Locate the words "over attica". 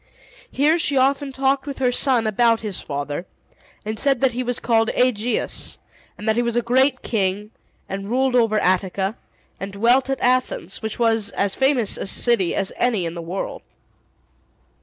8.35-9.15